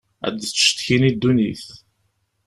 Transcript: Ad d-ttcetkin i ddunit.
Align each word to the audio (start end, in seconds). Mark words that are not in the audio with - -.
Ad 0.27 0.33
d-ttcetkin 0.35 1.07
i 1.09 1.11
ddunit. 1.13 1.65